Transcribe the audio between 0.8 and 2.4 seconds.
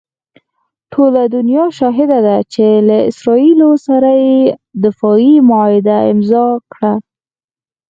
ټوله دنیا شاهده ده